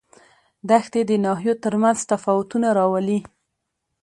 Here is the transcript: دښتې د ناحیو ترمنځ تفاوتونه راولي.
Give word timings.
دښتې 0.69 1.01
د 1.09 1.11
ناحیو 1.25 1.53
ترمنځ 1.63 1.97
تفاوتونه 2.11 2.67
راولي. 2.77 3.19